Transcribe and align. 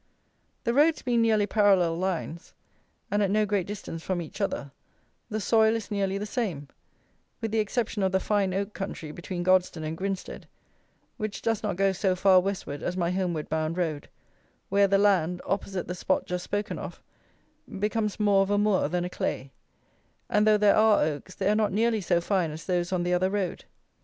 The 0.63 0.73
roads 0.73 1.03
being 1.03 1.21
nearly 1.21 1.45
parallel 1.45 1.95
lines 1.95 2.55
and 3.11 3.21
at 3.21 3.29
no 3.29 3.45
great 3.45 3.67
distance 3.67 4.01
from 4.01 4.19
each 4.19 4.41
other, 4.41 4.71
the 5.29 5.39
soil 5.39 5.75
is 5.75 5.91
nearly 5.91 6.17
the 6.17 6.25
same, 6.25 6.69
with 7.39 7.51
the 7.51 7.59
exception 7.59 8.01
of 8.01 8.11
the 8.11 8.19
fine 8.19 8.51
oak 8.51 8.73
country 8.73 9.11
between 9.11 9.43
Godstone 9.43 9.83
and 9.83 9.95
Grinstead, 9.95 10.47
which 11.17 11.43
does 11.43 11.61
not 11.61 11.75
go 11.75 11.91
so 11.91 12.15
far 12.15 12.39
westward 12.39 12.81
as 12.81 12.97
my 12.97 13.11
homeward 13.11 13.47
bound 13.47 13.77
road, 13.77 14.09
where 14.69 14.87
the 14.87 14.97
land, 14.97 15.39
opposite 15.45 15.87
the 15.87 15.93
spot 15.93 16.25
just 16.25 16.45
spoken 16.45 16.79
of, 16.79 16.99
becomes 17.77 18.19
more 18.19 18.41
of 18.41 18.49
a 18.49 18.57
moor 18.57 18.87
than 18.89 19.05
a 19.05 19.09
clay, 19.11 19.51
and 20.31 20.47
though 20.47 20.57
there 20.57 20.75
are 20.75 21.03
oaks, 21.03 21.35
they 21.35 21.47
are 21.47 21.53
not 21.53 21.71
nearly 21.71 22.01
so 22.01 22.19
fine 22.19 22.49
as 22.49 22.65
those 22.65 22.91
on 22.91 23.03
the 23.03 23.13
other 23.13 23.29
road. 23.29 23.65